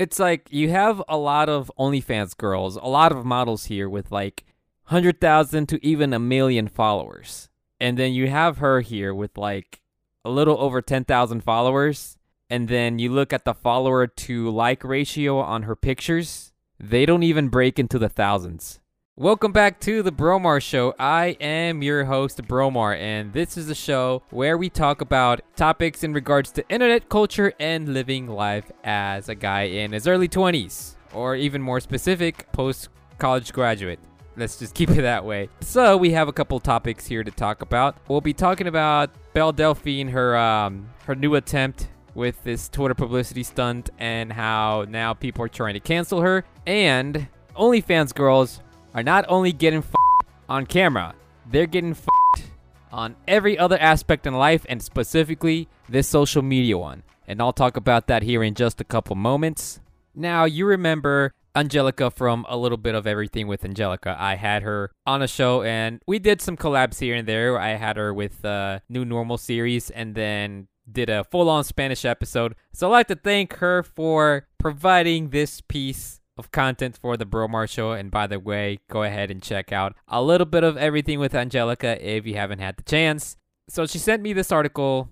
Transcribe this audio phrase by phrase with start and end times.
[0.00, 4.10] It's like you have a lot of OnlyFans girls, a lot of models here with
[4.10, 4.44] like
[4.86, 7.50] 100,000 to even a million followers.
[7.78, 9.82] And then you have her here with like
[10.24, 12.16] a little over 10,000 followers.
[12.48, 17.22] And then you look at the follower to like ratio on her pictures, they don't
[17.22, 18.79] even break into the thousands.
[19.20, 20.94] Welcome back to the Bromar Show.
[20.98, 26.02] I am your host, Bromar, and this is a show where we talk about topics
[26.02, 30.94] in regards to internet culture and living life as a guy in his early 20s,
[31.12, 33.98] or even more specific, post college graduate.
[34.38, 35.50] Let's just keep it that way.
[35.60, 37.98] So we have a couple topics here to talk about.
[38.08, 43.42] We'll be talking about Belle Delphine, her um, her new attempt with this Twitter publicity
[43.42, 48.62] stunt, and how now people are trying to cancel her, and OnlyFans girls
[48.94, 49.84] are not only getting
[50.48, 51.14] on camera,
[51.50, 51.96] they're getting
[52.92, 57.02] on every other aspect in life and specifically this social media one.
[57.26, 59.80] And I'll talk about that here in just a couple moments.
[60.14, 64.16] Now, you remember Angelica from a little bit of everything with Angelica.
[64.18, 67.58] I had her on a show and we did some collabs here and there.
[67.58, 72.04] I had her with the New Normal series and then did a full on Spanish
[72.04, 72.56] episode.
[72.72, 77.68] So I'd like to thank her for providing this piece of content for the Bromar
[77.68, 77.92] Show.
[77.92, 81.34] And by the way, go ahead and check out a little bit of everything with
[81.34, 83.36] Angelica if you haven't had the chance.
[83.68, 85.10] So she sent me this article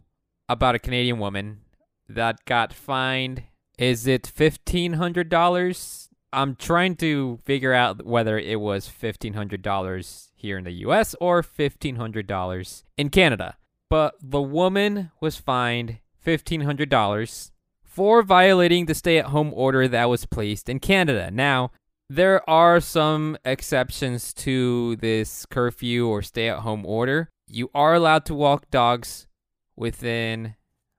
[0.49, 1.61] about a Canadian woman
[2.09, 3.45] that got fined.
[3.79, 6.09] Is it $1,500?
[6.33, 12.83] I'm trying to figure out whether it was $1,500 here in the US or $1,500
[12.97, 13.57] in Canada.
[13.89, 17.51] But the woman was fined $1,500
[17.99, 21.33] for violating the stay at home order that was placed in Canada.
[21.33, 21.73] Now,
[22.09, 27.29] there are some exceptions to this curfew or stay at home order.
[27.49, 29.27] You are allowed to walk dogs
[29.75, 30.55] within,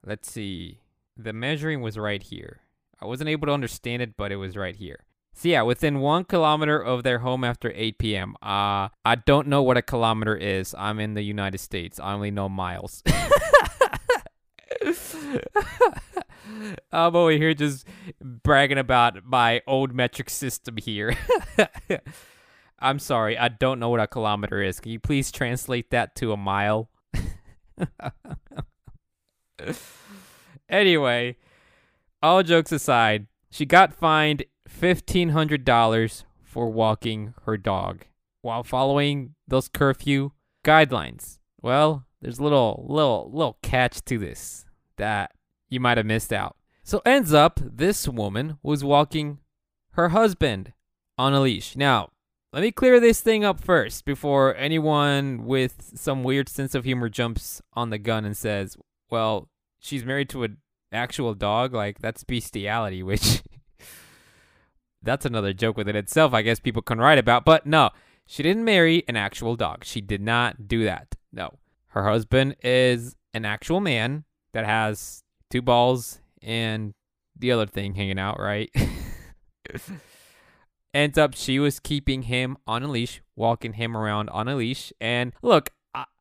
[0.06, 0.81] let's see,
[1.16, 2.59] the measuring was right here.
[3.02, 5.06] I wasn't able to understand it, but it was right here.
[5.34, 8.36] So yeah, within one kilometer of their home after 8 p.m.
[8.41, 10.75] Uh, I don't know what a kilometer is.
[10.78, 11.97] I'm in the United States.
[11.97, 13.03] I only know miles.
[16.91, 17.88] I'm over here just
[18.22, 21.16] bragging about my old metric system here.
[22.79, 24.79] I'm sorry, I don't know what a kilometer is.
[24.79, 26.90] Can you please translate that to a mile?
[30.69, 31.35] anyway,
[32.23, 38.06] all jokes aside, she got fined $1,500 for walking her dog
[38.41, 40.31] while following those curfew
[40.63, 41.40] guidelines.
[41.61, 44.66] Well, there's a little little little catch to this
[44.99, 45.31] that
[45.67, 46.55] you might have missed out.
[46.83, 49.39] So ends up this woman was walking
[49.91, 50.73] her husband
[51.17, 51.75] on a leash.
[51.75, 52.09] Now,
[52.53, 57.09] let me clear this thing up first before anyone with some weird sense of humor
[57.09, 58.75] jumps on the gun and says,
[59.09, 59.49] "Well,
[59.79, 60.57] she's married to an
[60.91, 63.43] actual dog, like that's bestiality," which
[65.01, 66.33] that's another joke within itself.
[66.33, 67.91] I guess people can write about, but no,
[68.25, 69.83] she didn't marry an actual dog.
[69.83, 71.16] She did not do that.
[71.31, 71.59] No.
[71.89, 74.23] Her husband is an actual man
[74.53, 76.93] that has two balls and
[77.37, 78.69] the other thing hanging out, right?
[80.93, 84.91] Ends up she was keeping him on a leash, walking him around on a leash.
[84.99, 85.69] And look,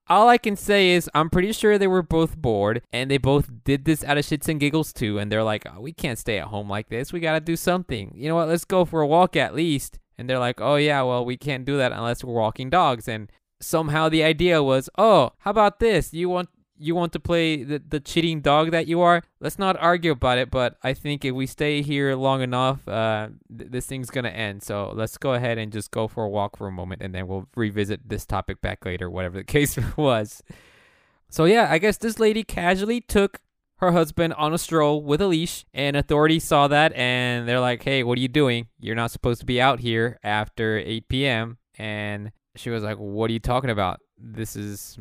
[0.09, 3.51] all I can say is I'm pretty sure they were both bored and they both
[3.65, 5.19] did this out of shits and giggles too.
[5.19, 7.13] And they're like, oh, we can't stay at home like this.
[7.13, 8.13] We got to do something.
[8.15, 8.49] You know what?
[8.49, 9.99] Let's go for a walk at least.
[10.17, 13.07] And they're like, oh, yeah, well, we can't do that unless we're walking dogs.
[13.07, 16.13] And somehow the idea was, oh, how about this?
[16.13, 19.77] You want you want to play the, the cheating dog that you are, let's not
[19.79, 20.51] argue about it.
[20.51, 24.63] But I think if we stay here long enough, uh, th- this thing's gonna end.
[24.63, 27.27] So let's go ahead and just go for a walk for a moment, and then
[27.27, 30.43] we'll revisit this topic back later, whatever the case was.
[31.29, 33.41] So yeah, I guess this lady casually took
[33.79, 37.83] her husband on a stroll with a leash, and authorities saw that, and they're like,
[37.83, 38.69] "Hey, what are you doing?
[38.81, 43.31] You're not supposed to be out here after 8 p.m." And she was like, "What
[43.31, 44.01] are you talking about?
[44.17, 44.99] This is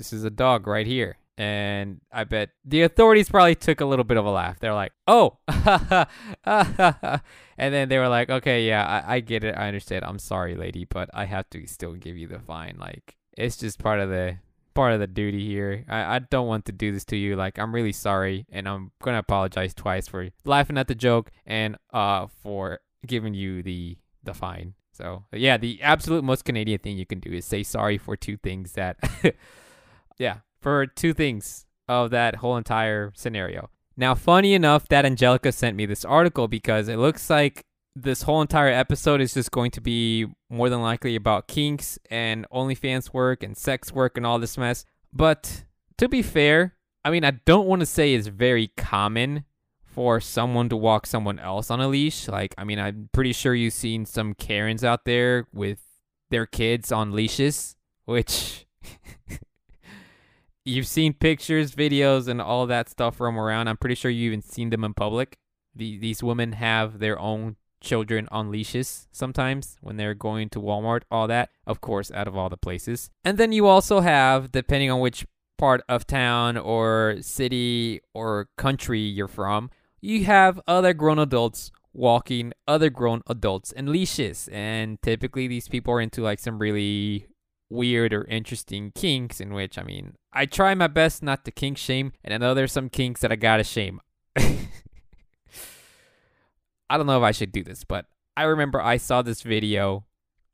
[0.00, 4.04] this is a dog right here." And I bet the authorities probably took a little
[4.04, 4.58] bit of a laugh.
[4.58, 5.38] They're like, oh,
[6.44, 7.24] and
[7.56, 9.54] then they were like, okay, yeah, I, I get it.
[9.56, 10.04] I understand.
[10.04, 12.76] I'm sorry, lady, but I have to still give you the fine.
[12.78, 14.36] Like, it's just part of the
[14.74, 15.84] part of the duty here.
[15.88, 17.36] I, I don't want to do this to you.
[17.36, 21.78] Like, I'm really sorry, and I'm gonna apologize twice for laughing at the joke and
[21.92, 24.74] uh for giving you the the fine.
[24.92, 28.36] So yeah, the absolute most Canadian thing you can do is say sorry for two
[28.36, 28.98] things that,
[30.20, 33.70] yeah, for two things of that whole entire scenario.
[33.96, 37.64] Now, funny enough that Angelica sent me this article because it looks like
[37.96, 42.46] this whole entire episode is just going to be more than likely about kinks and
[42.52, 44.84] OnlyFans work and sex work and all this mess.
[45.12, 45.64] But
[45.98, 49.44] to be fair, I mean, I don't want to say it's very common
[49.82, 52.28] for someone to walk someone else on a leash.
[52.28, 55.80] Like, I mean, I'm pretty sure you've seen some Karens out there with
[56.30, 57.74] their kids on leashes,
[58.04, 58.66] which
[60.64, 63.68] you've seen pictures, videos, and all that stuff roam around.
[63.68, 65.38] I'm pretty sure you've even seen them in public.
[65.74, 71.02] The, these women have their own children on leashes sometimes when they're going to Walmart,
[71.10, 73.10] all that, of course, out of all the places.
[73.24, 75.26] And then you also have, depending on which
[75.56, 79.70] part of town or city or country you're from,
[80.00, 84.48] you have other grown adults walking other grown adults in leashes.
[84.52, 87.26] And typically, these people are into like some really
[87.70, 91.78] weird or interesting kinks, in which, I mean, I try my best not to kink
[91.78, 94.00] shame, and I know there's some kinks that I gotta shame.
[94.36, 94.56] I
[96.96, 98.06] don't know if I should do this, but
[98.36, 100.04] I remember I saw this video.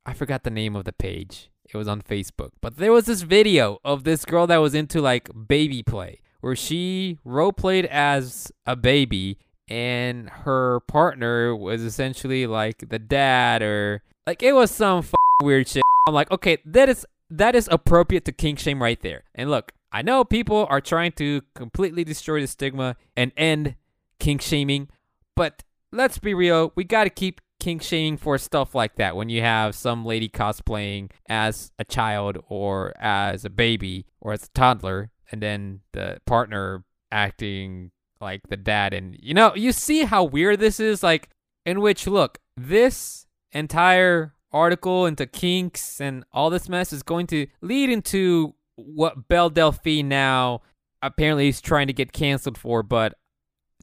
[0.05, 1.51] I forgot the name of the page.
[1.73, 2.51] It was on Facebook.
[2.61, 6.55] But there was this video of this girl that was into like baby play where
[6.55, 14.03] she role played as a baby and her partner was essentially like the dad or
[14.27, 15.03] like it was some
[15.43, 15.83] weird shit.
[16.07, 19.25] I'm like, okay, that is that is appropriate to kink shame right there.
[19.35, 23.77] And look, I know people are trying to completely destroy the stigma and end
[24.21, 24.89] kink shaming,
[25.35, 29.29] but let's be real, we got to keep kink shaming for stuff like that when
[29.29, 34.49] you have some lady cosplaying as a child or as a baby or as a
[34.51, 37.91] toddler and then the partner acting
[38.21, 41.31] like the dad and you know you see how weird this is like
[41.65, 47.47] in which look this entire article into kinks and all this mess is going to
[47.61, 50.63] lead into what Belle Delphine now
[51.03, 53.15] apparently is trying to get canceled for but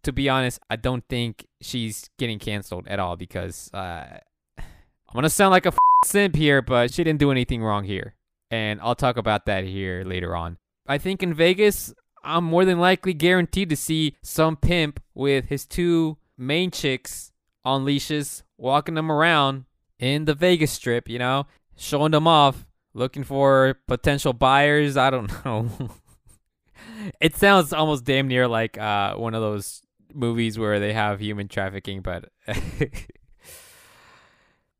[0.03, 4.19] to be honest, I don't think she's getting canceled at all because uh,
[4.57, 8.15] I'm gonna sound like a f- simp here, but she didn't do anything wrong here,
[8.51, 10.57] and I'll talk about that here later on.
[10.87, 11.93] I think in Vegas,
[12.23, 17.31] I'm more than likely guaranteed to see some pimp with his two main chicks
[17.65, 19.65] on leashes, walking them around
[20.03, 21.47] in the Vegas Strip, you know,
[21.77, 24.97] showing them off, looking for potential buyers.
[24.97, 25.69] I don't know.
[27.21, 29.81] it sounds almost damn near like uh, one of those
[30.13, 32.29] movies where they have human trafficking, but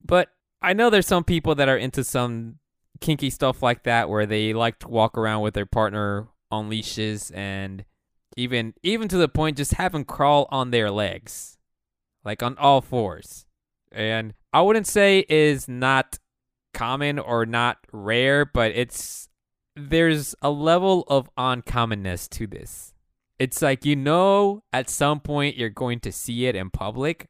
[0.04, 0.30] but
[0.62, 2.60] I know there's some people that are into some
[3.00, 7.32] kinky stuff like that where they like to walk around with their partner on leashes
[7.32, 7.86] and
[8.38, 11.58] even even to the point just have them crawl on their legs
[12.24, 13.46] like on all fours
[13.92, 16.20] and i wouldn't say is not
[16.74, 19.30] common or not rare but it's
[19.76, 22.94] there's a level of uncommonness to this
[23.40, 27.28] it's like you know at some point you're going to see it in public,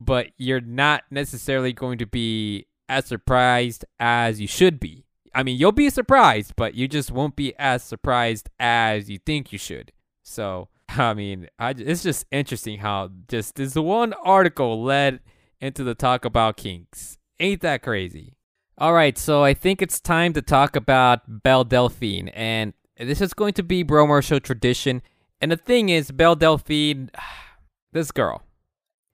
[0.00, 5.04] but you're not necessarily going to be as surprised as you should be.
[5.34, 9.52] I mean, you'll be surprised, but you just won't be as surprised as you think
[9.52, 9.92] you should.
[10.22, 15.20] So, I mean, I, it's just interesting how just this one article led
[15.62, 17.16] into the talk about kinks.
[17.40, 18.34] Ain't that crazy?
[18.76, 23.32] All right, so I think it's time to talk about Belle Delphine, and this is
[23.32, 25.02] going to be Bromar Show tradition.
[25.40, 27.10] And the thing is, Belle Delphine,
[27.92, 28.42] this girl,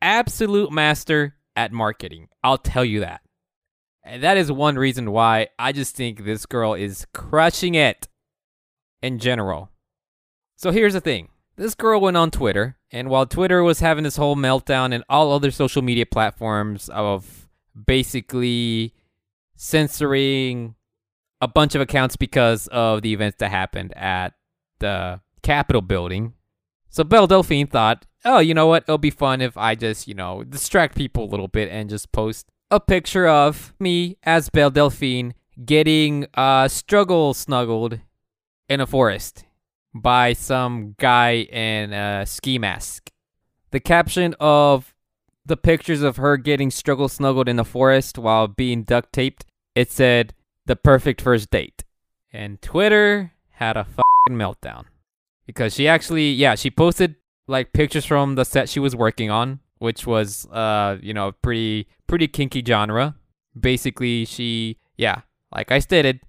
[0.00, 2.28] absolute master at marketing.
[2.42, 3.20] I'll tell you that.
[4.02, 8.08] And that is one reason why I just think this girl is crushing it
[9.02, 9.70] in general.
[10.56, 11.28] So here's the thing
[11.58, 15.32] this girl went on Twitter, and while Twitter was having this whole meltdown and all
[15.32, 17.48] other social media platforms of
[17.86, 18.94] basically
[19.56, 20.76] censoring
[21.40, 24.34] a bunch of accounts because of the events that happened at
[24.78, 26.32] the Capitol building.
[26.90, 28.84] So Belle Delphine thought, oh, you know what?
[28.84, 32.12] It'll be fun if I just, you know, distract people a little bit and just
[32.12, 35.34] post a picture of me as Belle Delphine
[35.64, 38.00] getting uh, struggle snuggled
[38.68, 39.44] in a forest
[40.00, 43.10] by some guy in a ski mask.
[43.70, 44.94] The caption of
[45.44, 49.90] the pictures of her getting struggle snuggled in the forest while being duct taped, it
[49.90, 50.34] said,
[50.66, 51.84] the perfect first date.
[52.32, 54.84] And Twitter had a fucking meltdown
[55.46, 59.60] because she actually, yeah, she posted like pictures from the set she was working on,
[59.78, 63.16] which was, uh, you know, pretty pretty kinky genre.
[63.58, 65.22] Basically, she, yeah,
[65.54, 66.20] like I stated,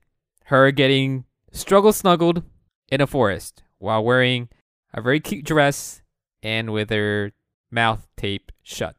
[0.46, 2.44] her getting struggle snuggled
[2.92, 4.50] in a forest while wearing
[4.94, 6.02] a very cute dress
[6.42, 7.32] and with her
[7.72, 8.96] mouth taped shut.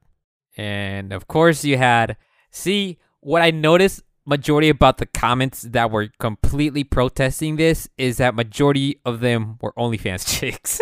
[0.57, 2.17] And of course, you had
[2.51, 8.35] see what I noticed majority about the comments that were completely protesting this is that
[8.35, 10.81] majority of them were OnlyFans chicks.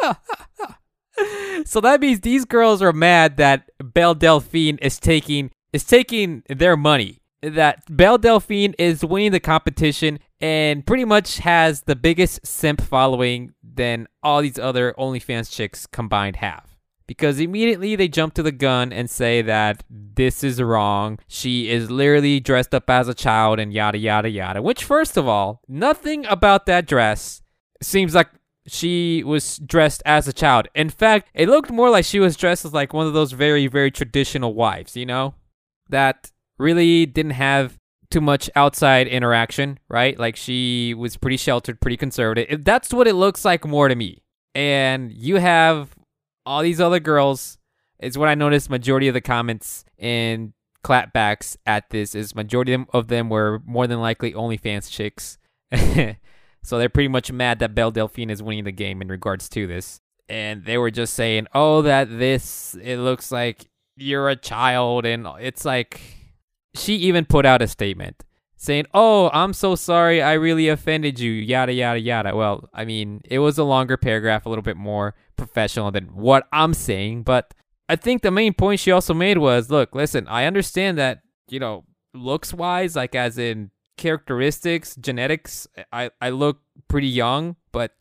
[1.64, 6.76] so that means these girls are mad that Belle Delphine is taking is taking their
[6.76, 7.20] money.
[7.42, 13.52] That Belle Delphine is winning the competition and pretty much has the biggest simp following
[13.62, 16.76] than all these other OnlyFans chicks combined have.
[17.06, 21.18] because immediately they jump to the gun and say that this is wrong.
[21.28, 24.60] She is literally dressed up as a child and yada yada yada.
[24.62, 27.42] Which, first of all, nothing about that dress
[27.80, 28.28] seems like
[28.66, 30.66] she was dressed as a child.
[30.74, 33.68] In fact, it looked more like she was dressed as like one of those very,
[33.68, 35.34] very traditional wives, you know,
[35.88, 37.78] that really didn't have
[38.16, 40.18] too much outside interaction, right?
[40.18, 42.64] Like she was pretty sheltered, pretty conservative.
[42.64, 44.22] That's what it looks like more to me.
[44.54, 45.94] And you have
[46.46, 47.58] all these other girls.
[47.98, 48.70] Is what I noticed.
[48.70, 54.00] Majority of the comments and clapbacks at this is majority of them were more than
[54.00, 55.36] likely OnlyFans chicks.
[56.62, 59.66] so they're pretty much mad that Belle Delphine is winning the game in regards to
[59.66, 60.00] this.
[60.28, 65.26] And they were just saying, "Oh, that this it looks like you're a child," and
[65.38, 66.00] it's like
[66.76, 68.24] she even put out a statement
[68.56, 70.22] saying, "Oh, I'm so sorry.
[70.22, 72.34] I really offended you." Yada yada yada.
[72.36, 76.46] Well, I mean, it was a longer paragraph, a little bit more professional than what
[76.52, 77.54] I'm saying, but
[77.88, 81.60] I think the main point she also made was, "Look, listen, I understand that, you
[81.60, 87.92] know, looks wise, like as in characteristics, genetics, I I look pretty young, but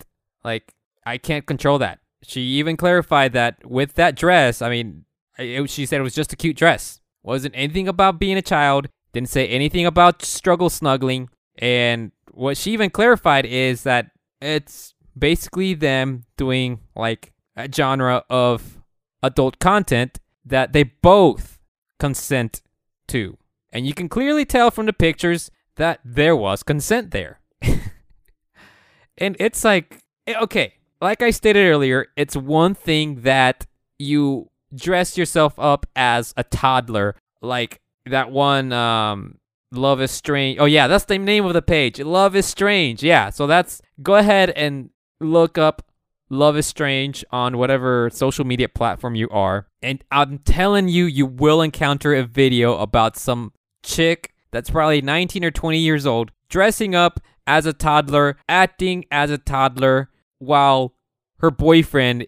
[0.43, 0.73] like
[1.05, 5.05] I can't control that." She even clarified that with that dress, I mean,
[5.37, 6.99] it, she said it was just a cute dress.
[7.25, 8.87] Wasn't anything about being a child.
[9.11, 11.29] Didn't say anything about struggle snuggling.
[11.57, 18.79] And what she even clarified is that it's basically them doing like a genre of
[19.23, 21.59] adult content that they both
[21.99, 22.61] consent
[23.07, 23.39] to.
[23.71, 27.39] And you can clearly tell from the pictures that there was consent there.
[29.17, 33.65] and it's like, eh, okay, like I stated earlier, it's one thing that
[33.97, 39.37] you dress yourself up as a toddler, like that one um
[39.71, 40.59] Love is Strange.
[40.59, 41.99] Oh yeah, that's the name of the page.
[41.99, 43.03] Love is Strange.
[43.03, 44.89] Yeah, so that's go ahead and
[45.19, 45.81] look up
[46.29, 49.67] Love is Strange on whatever social media platform you are.
[49.81, 53.53] And I'm telling you you will encounter a video about some
[53.83, 59.29] chick that's probably 19 or 20 years old dressing up as a toddler, acting as
[59.29, 60.95] a toddler while
[61.39, 62.27] her boyfriend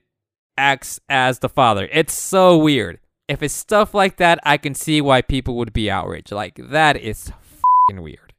[0.57, 1.87] acts as the father.
[1.91, 5.91] It's so weird if it's stuff like that, I can see why people would be
[5.91, 6.31] outraged.
[6.31, 8.33] Like, that is fucking weird.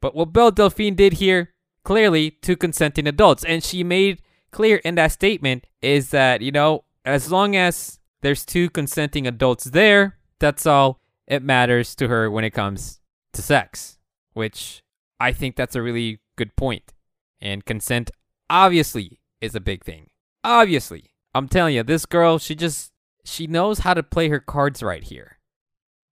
[0.00, 1.52] But what Belle Delphine did here,
[1.84, 3.44] clearly, two consenting adults.
[3.44, 8.44] And she made clear in that statement is that, you know, as long as there's
[8.44, 13.00] two consenting adults there, that's all it matters to her when it comes
[13.34, 13.98] to sex.
[14.32, 14.82] Which
[15.20, 16.92] I think that's a really good point.
[17.40, 18.10] And consent,
[18.48, 20.08] obviously, is a big thing.
[20.42, 21.13] Obviously.
[21.34, 22.92] I'm telling you, this girl, she just
[23.24, 25.38] she knows how to play her cards right here.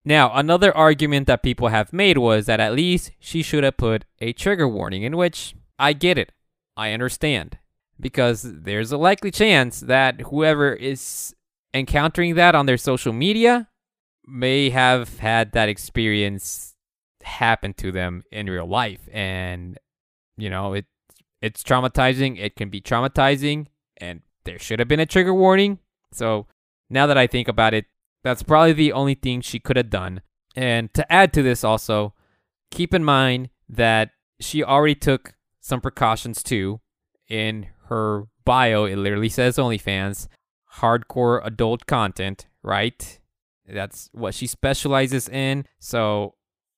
[0.05, 4.05] Now, another argument that people have made was that at least she should have put
[4.21, 6.33] a trigger warning, in which I get it.
[6.76, 7.59] I understand.
[8.00, 11.37] Because there's a likely chance that whoever is
[11.73, 13.69] encountering that on their social media
[14.26, 16.75] may have had that experience
[17.23, 19.09] happen to them in real life.
[19.12, 19.79] And,
[20.37, 20.87] you know, it
[21.41, 22.38] it's traumatizing.
[22.41, 23.67] It can be traumatizing.
[23.99, 25.79] And there should have been a trigger warning.
[26.13, 26.47] So
[26.91, 27.87] now that I think about it,
[28.23, 30.23] that's probably the only thing she could have done.
[30.55, 32.15] And to add to this, also,
[32.71, 36.81] keep in mind that she already took some precautions too.
[37.29, 40.29] In her bio, it literally says OnlyFans,
[40.77, 43.19] hardcore adult content, right?
[43.67, 45.67] That's what she specializes in.
[45.79, 46.35] So,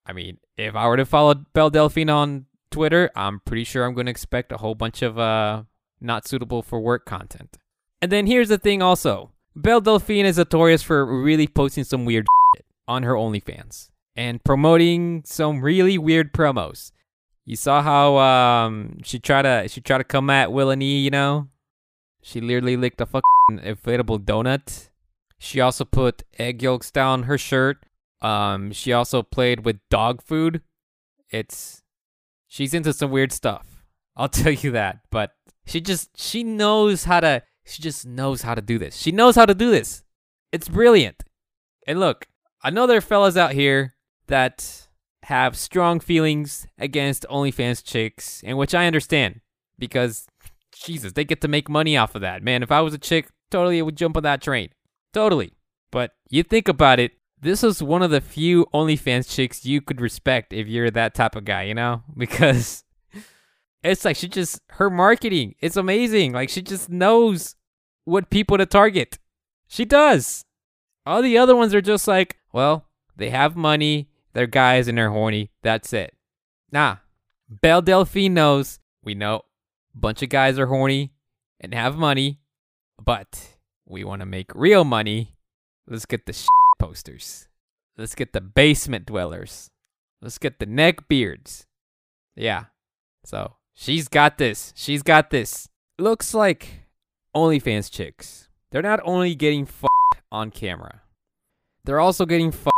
[0.06, 3.94] I mean, if I were to follow Belle Delphine on Twitter, I'm pretty sure I'm
[3.94, 5.64] going to expect a whole bunch of uh,
[6.00, 7.58] not suitable for work content.
[8.02, 12.26] And then here's the thing also Belle Delphine is notorious for really posting some weird
[12.56, 16.90] shit on her OnlyFans and promoting some really weird promos.
[17.44, 20.98] You saw how um she tried to she tried to come at Will and E,
[20.98, 21.48] you know?
[22.22, 24.88] She literally licked a fucking inflatable donut.
[25.38, 27.84] She also put egg yolks down her shirt.
[28.22, 30.62] Um, she also played with dog food.
[31.28, 31.82] It's
[32.48, 33.84] she's into some weird stuff.
[34.16, 35.00] I'll tell you that.
[35.10, 35.32] But
[35.66, 38.97] she just she knows how to she just knows how to do this.
[38.97, 40.02] She knows how to do this.
[40.52, 41.25] It's brilliant.
[41.87, 42.26] And look,
[42.62, 43.94] I know there are fellas out here
[44.26, 44.88] that
[45.25, 49.40] have strong feelings against OnlyFans chicks, and which I understand
[49.78, 50.26] because
[50.75, 52.42] Jesus, they get to make money off of that.
[52.42, 54.71] Man, if I was a chick, totally would jump on that train.
[55.12, 55.52] Totally.
[55.90, 60.00] But you think about it, this is one of the few OnlyFans chicks you could
[60.00, 62.02] respect if you're that type of guy, you know?
[62.16, 62.83] Because
[63.84, 66.32] it's like she just her marketing it's amazing.
[66.32, 67.54] Like she just knows
[68.04, 69.18] what people to target.
[69.68, 70.44] She does.
[71.06, 72.86] All the other ones are just like, well,
[73.16, 75.50] they have money, they're guys and they're horny.
[75.62, 76.14] That's it.
[76.72, 76.96] Nah.
[77.48, 78.78] Belle Delphine knows.
[79.02, 79.42] We know
[79.94, 81.12] a bunch of guys are horny
[81.60, 82.40] and have money,
[83.02, 85.36] but we want to make real money.
[85.86, 86.48] Let's get the shit
[86.78, 87.48] posters.
[87.96, 89.70] Let's get the basement dwellers.
[90.22, 91.66] Let's get the neck beards.
[92.34, 92.64] Yeah.
[93.24, 94.73] So she's got this.
[94.76, 95.69] She's got this.
[95.99, 96.87] Looks like
[97.37, 98.49] OnlyFans chicks.
[98.71, 101.02] They're not only getting fucked on camera,
[101.85, 102.75] they're also getting fucked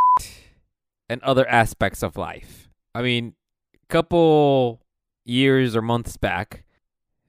[1.09, 2.69] in other aspects of life.
[2.95, 3.35] I mean,
[3.75, 4.83] a couple
[5.25, 6.65] years or months back,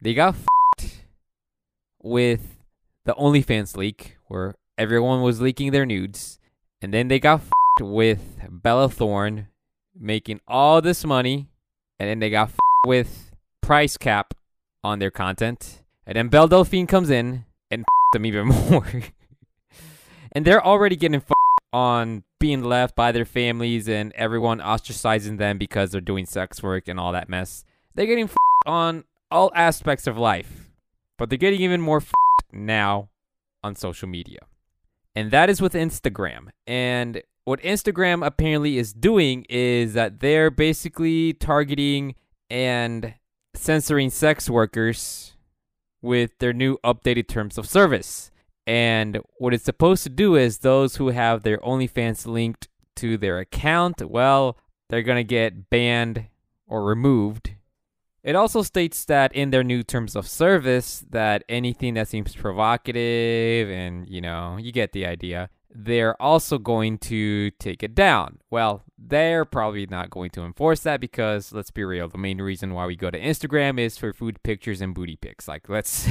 [0.01, 1.05] they got fucked
[2.01, 2.59] with
[3.05, 6.39] the OnlyFans leak where everyone was leaking their nudes.
[6.81, 9.47] And then they got fucked with Bella Thorne
[9.97, 11.49] making all this money.
[11.99, 13.26] And then they got fucked with
[13.61, 14.33] price cap
[14.83, 15.83] on their content.
[16.05, 18.87] And then Belle Delphine comes in and them even more.
[20.31, 21.21] and they're already getting
[21.73, 26.87] on being left by their families and everyone ostracizing them because they're doing sex work
[26.87, 27.65] and all that mess.
[27.95, 28.29] They're getting
[28.65, 30.71] on all aspects of life,
[31.17, 32.01] but they're getting even more
[32.51, 33.09] now
[33.63, 34.39] on social media.
[35.15, 36.49] And that is with Instagram.
[36.67, 42.15] And what Instagram apparently is doing is that they're basically targeting
[42.49, 43.13] and
[43.57, 45.33] censoring sex workers
[46.01, 48.31] with their new updated terms of service.
[48.65, 53.39] And what it's supposed to do is those who have their OnlyFans linked to their
[53.39, 54.57] account, well,
[54.89, 56.25] they're going to get banned
[56.67, 57.51] or removed.
[58.23, 63.69] It also states that in their new terms of service that anything that seems provocative
[63.69, 68.39] and, you know, you get the idea, they're also going to take it down.
[68.49, 72.73] Well, they're probably not going to enforce that because let's be real, the main reason
[72.73, 75.47] why we go to Instagram is for food pictures and booty pics.
[75.47, 76.07] Like let's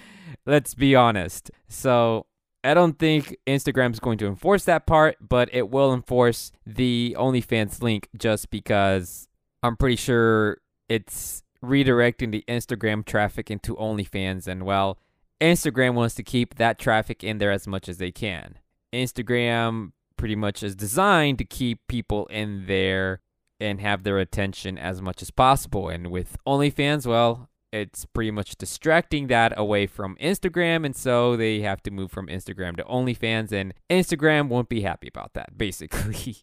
[0.46, 1.50] let's be honest.
[1.68, 2.26] So,
[2.62, 7.82] I don't think Instagram's going to enforce that part, but it will enforce the OnlyFans
[7.82, 9.28] link just because
[9.62, 14.98] I'm pretty sure it's redirecting the Instagram traffic into OnlyFans and well,
[15.40, 18.58] Instagram wants to keep that traffic in there as much as they can.
[18.92, 23.20] Instagram pretty much is designed to keep people in there
[23.60, 25.88] and have their attention as much as possible.
[25.88, 30.84] And with OnlyFans, well, it's pretty much distracting that away from Instagram.
[30.84, 33.52] And so they have to move from Instagram to OnlyFans.
[33.52, 36.38] And Instagram won't be happy about that, basically.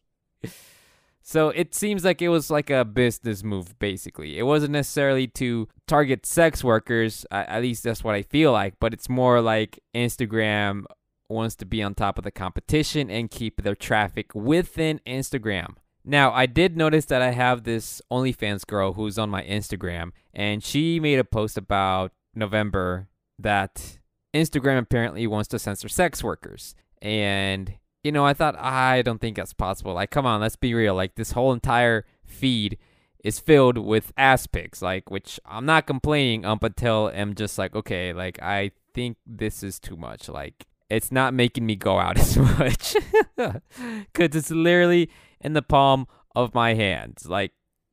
[1.21, 4.37] so it seems like it was like a business move, basically.
[4.37, 8.93] It wasn't necessarily to target sex workers, at least that's what I feel like, but
[8.93, 10.85] it's more like Instagram
[11.29, 15.75] wants to be on top of the competition and keep their traffic within Instagram.
[16.03, 20.63] Now, I did notice that I have this OnlyFans girl who's on my Instagram, and
[20.63, 23.99] she made a post about November that
[24.33, 26.75] Instagram apparently wants to censor sex workers.
[27.01, 29.93] And, you know, I thought, I don't think that's possible.
[29.93, 30.95] Like, come on, let's be real.
[30.95, 32.77] Like, this whole entire feed
[33.23, 37.75] is filled with ass pics, like, which I'm not complaining up until I'm just like,
[37.75, 40.29] okay, like, I think this is too much.
[40.29, 42.95] Like, it's not making me go out as much
[43.35, 45.09] because it's literally
[45.41, 47.25] in the palm of my hands.
[47.27, 47.51] Like,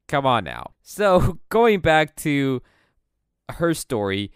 [0.09, 0.73] come on now.
[0.83, 2.63] So, going back to
[3.51, 4.33] her story,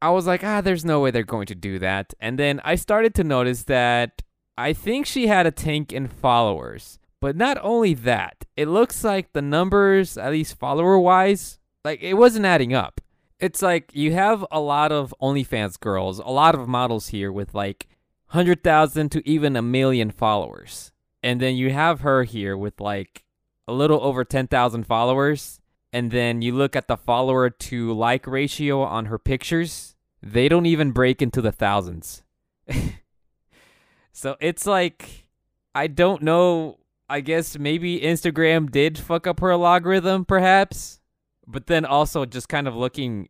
[0.00, 2.12] I was like, ah, there's no way they're going to do that.
[2.20, 4.22] And then I started to notice that
[4.58, 6.98] I think she had a tank in followers.
[7.20, 12.14] But not only that, it looks like the numbers, at least follower wise, like it
[12.14, 13.00] wasn't adding up.
[13.38, 17.54] It's like you have a lot of OnlyFans girls, a lot of models here with
[17.54, 17.86] like
[18.32, 20.90] 100,000 to even a million followers.
[21.22, 23.24] And then you have her here with like
[23.68, 25.60] a little over 10,000 followers.
[25.92, 30.64] And then you look at the follower to like ratio on her pictures, they don't
[30.64, 32.22] even break into the thousands.
[34.12, 35.26] so it's like,
[35.74, 36.78] I don't know.
[37.10, 41.00] I guess maybe Instagram did fuck up her logarithm, perhaps.
[41.46, 43.28] But then also just kind of looking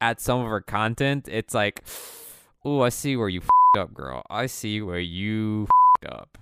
[0.00, 1.82] at some of her content, it's like,
[2.64, 3.40] oh, I see where you
[3.76, 4.24] up, girl.
[4.28, 5.68] I see where you
[6.04, 6.38] up.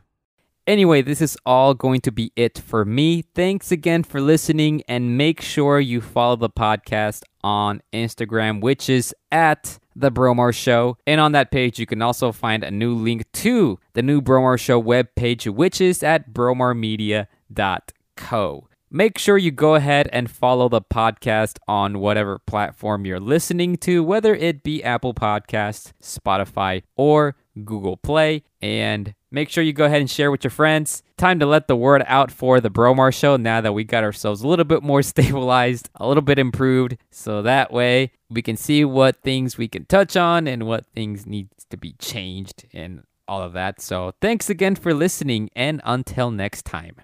[0.67, 3.23] Anyway, this is all going to be it for me.
[3.35, 9.15] Thanks again for listening, and make sure you follow the podcast on Instagram, which is
[9.31, 10.97] at The Bromar Show.
[11.07, 14.59] And on that page, you can also find a new link to the new Bromar
[14.59, 18.69] Show webpage, which is at bromarmedia.co.
[18.97, 24.05] Make sure you go ahead and follow the podcast on whatever platform you're listening to,
[24.05, 28.45] whether it be Apple Podcasts, Spotify, or Google Play.
[28.63, 31.03] And make sure you go ahead and share with your friends.
[31.17, 34.43] Time to let the word out for the Bromar Show now that we got ourselves
[34.43, 36.97] a little bit more stabilized, a little bit improved.
[37.11, 41.27] So that way we can see what things we can touch on and what things
[41.27, 43.81] needs to be changed and all of that.
[43.81, 46.99] So thanks again for listening and until next time.